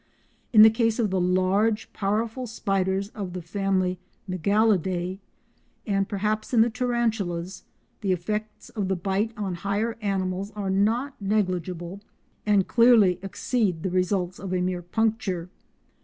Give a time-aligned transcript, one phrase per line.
[0.51, 5.19] In the case of the large, powerful spiders of the family Mygalidae,
[5.85, 7.65] and perhaps in the tarantulas
[8.01, 12.01] the effects of the bite on higher animals are not negligible,
[12.47, 15.51] and clearly exceed the results of a mere puncture.